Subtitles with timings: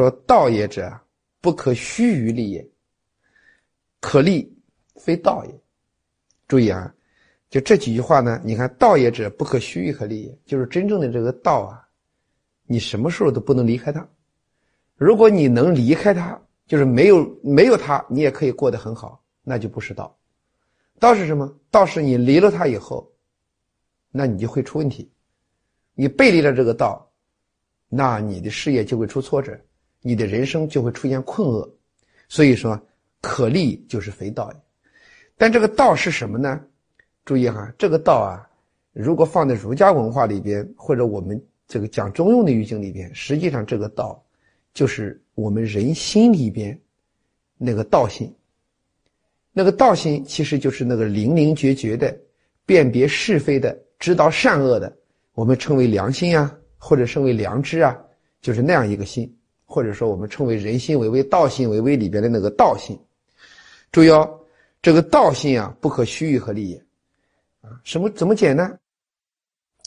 [0.00, 0.90] 说道也者，
[1.42, 2.66] 不可虚于立也，
[4.00, 4.50] 可立
[4.94, 5.60] 非道也。
[6.48, 6.90] 注意啊，
[7.50, 11.86] 就这几句话呢，你看道也者，不可虚于可立也，就是真正的这个道啊，
[12.64, 14.08] 你什么时候都不能离开它。
[14.96, 20.18] 如果你能离开它，就是没有没有它，你也可以过得很好，那就不是道。
[20.98, 21.54] 道是什么？
[21.70, 23.06] 道是你离了它以后，
[24.10, 25.12] 那你就会出问题。
[25.92, 27.06] 你背离了这个道，
[27.90, 29.54] 那你的事业就会出挫折，
[30.02, 31.68] 你的人生就会出现困厄。
[32.28, 32.80] 所以说，
[33.20, 34.58] 可立就是非道也。
[35.36, 36.60] 但这个道是什么呢？
[37.24, 38.48] 注意哈，这个道啊，
[38.92, 44.22] 如果放在儒家文化里边，或者我们这个讲中庸的语境里边，实际上这个道。
[44.72, 46.80] 就是我们人心里边
[47.58, 48.32] 那个道心，
[49.52, 52.16] 那个道心其实就是那个灵灵觉觉的
[52.64, 54.96] 辨别是非的、知道善恶的，
[55.34, 57.98] 我们称为良心啊，或者称为良知啊，
[58.40, 59.36] 就是那样一个心，
[59.70, 62.98] 或者说我们称为人心为微道心为微里边的那个道心。
[63.92, 64.28] 注意哦，
[64.82, 66.76] 这个道心啊，不可虚与和立也
[67.60, 67.80] 啊。
[67.84, 68.76] 什么怎么解呢？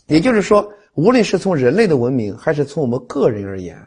[0.08, 3.78] 也就是说，无论是从人类的文明，还是从我们个人而言。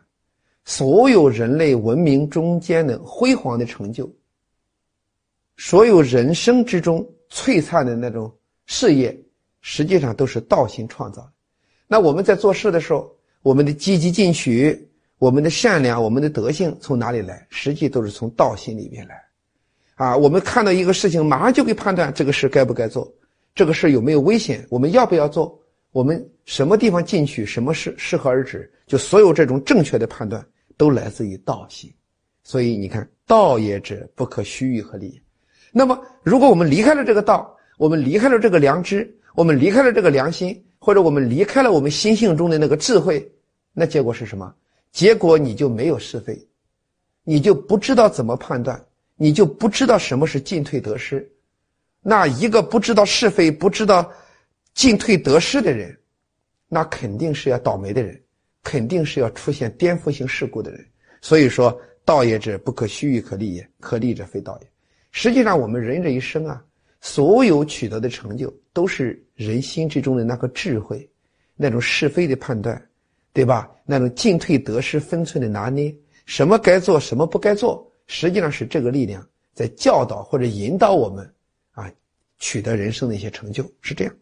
[0.66, 4.10] 所有人类文明中间的辉煌的成就，
[5.56, 8.30] 所有人生之中璀璨的那种
[8.66, 9.18] 事业，
[9.62, 11.32] 实际上都是道心创造的。
[11.86, 13.10] 那我们在做事的时候，
[13.42, 14.88] 我们的积极进取，
[15.18, 17.46] 我们的善良，我们的德性从哪里来？
[17.50, 19.22] 实际都是从道心里面来。
[19.94, 23.12] 啊，我们看到一个事情，马上就可以判断这个事该不该做，
[23.54, 25.58] 这个事有没有危险，我们要不要做，
[25.92, 30.44] 我们什么地方进去，什么事适可而止，就所有这种正确的判断。
[30.78, 31.90] 都来自于道心，
[32.44, 35.18] 所以你看，道也者，不可虚臾和离。
[35.72, 43.26] 那么，如果我们离开了这个道，我们离开了这个良知，我们离开了这个良心，或者我们离开了我们心性中的那个智慧，
[43.72, 44.54] 那结果是什么？
[44.96, 46.34] 结果你就没有是非，
[47.22, 48.82] 你就不知道怎么判断，
[49.16, 51.30] 你就不知道什么是进退得失。
[52.00, 54.10] 那一个不知道是非、不知道
[54.72, 55.94] 进退得失的人，
[56.66, 58.18] 那肯定是要倒霉的人。
[58.62, 60.82] 肯定是要出现颠覆性事故的人，
[61.20, 64.68] 所以说道也者不可虚与可立也，可立者非道也。
[65.10, 66.64] 实际上，我们人这一生啊，
[67.02, 71.06] 所有取得的成就，都是人心之中的那个智慧，
[71.54, 72.82] 那种是非的判断，
[73.36, 73.70] 对吧？
[73.84, 81.30] 那种进退得失分寸的拿捏，什么该做，什么不该做，实际上是这个力量在教导或者引导我们
[81.72, 81.92] 啊，
[82.38, 84.14] 取得人生的一些成就，是这样。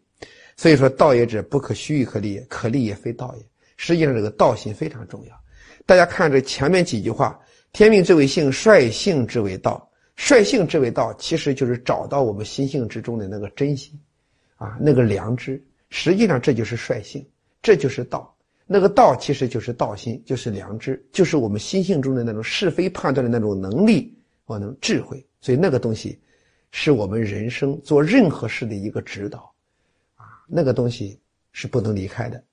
[0.57, 3.45] 所以说，道也者不可虚与可立也，可立也非道也。
[3.77, 5.41] 实际上，这个道心非常重要。
[5.85, 7.39] 大家看这前面几句话
[7.71, 9.89] ：“天命之为性，率性之为道。
[10.17, 13.97] 率性之为道，其实就是找到我们心性之中的那个真心，
[14.57, 15.63] 啊，那个良知。
[15.89, 17.25] 实际上，这就是率性，
[17.61, 18.34] 这就是道。
[18.67, 25.23] 那个道其实就是道心，就是良知，就是我们心性中的那种是非判断的那种能力和那种智慧。
[25.39, 26.19] 所以，那个东西
[26.71, 29.53] 是我们人生做任何事的一个指导，
[30.15, 31.19] 啊，那个东西
[31.51, 32.43] 是不能离开的。”